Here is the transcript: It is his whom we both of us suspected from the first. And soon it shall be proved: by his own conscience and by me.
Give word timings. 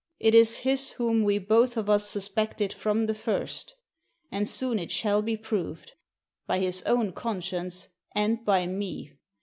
It 0.19 0.33
is 0.33 0.57
his 0.65 0.93
whom 0.93 1.23
we 1.23 1.37
both 1.37 1.77
of 1.77 1.87
us 1.87 2.09
suspected 2.09 2.73
from 2.73 3.05
the 3.05 3.13
first. 3.13 3.75
And 4.31 4.49
soon 4.49 4.79
it 4.79 4.89
shall 4.89 5.21
be 5.21 5.37
proved: 5.37 5.91
by 6.47 6.57
his 6.57 6.81
own 6.87 7.11
conscience 7.11 7.87
and 8.15 8.43
by 8.43 8.65
me. 8.65 9.13